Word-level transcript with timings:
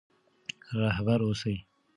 رهبر 0.79 1.19
اوسئ. 1.25 1.55